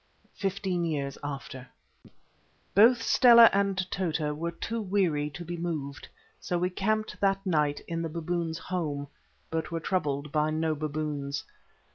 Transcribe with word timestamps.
FIFTEEN 0.33 0.83
YEARS 0.83 1.19
AFTER 1.23 1.67
Both 2.73 3.03
Stella 3.03 3.51
and 3.53 3.77
Tota 3.91 4.33
were 4.33 4.49
too 4.49 4.81
weary 4.81 5.29
to 5.29 5.45
be 5.45 5.55
moved, 5.57 6.07
so 6.39 6.57
we 6.57 6.71
camped 6.71 7.21
that 7.21 7.45
night 7.45 7.81
in 7.87 8.01
the 8.01 8.09
baboons' 8.09 8.57
home, 8.57 9.09
but 9.51 9.69
were 9.69 9.79
troubled 9.79 10.31
by 10.31 10.49
no 10.49 10.73
baboons. 10.73 11.43